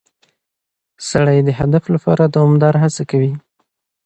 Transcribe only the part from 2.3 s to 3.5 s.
دوامداره هڅه کوي